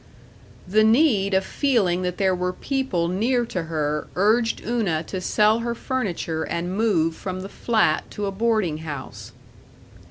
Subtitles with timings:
[0.65, 5.21] §2 The need of feeling that there were people near to her urged Una to
[5.21, 9.31] sell her furniture and move from the flat to a boarding house.